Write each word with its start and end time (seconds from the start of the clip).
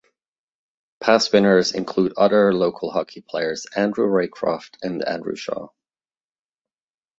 Past 0.99 1.31
winners 1.31 1.73
include 1.75 2.13
other 2.17 2.51
local 2.55 2.89
hockey 2.89 3.21
players 3.21 3.67
Andrew 3.75 4.07
Raycroft 4.07 4.77
and 4.81 5.03
Andrew 5.05 5.35
Shaw. 5.35 5.67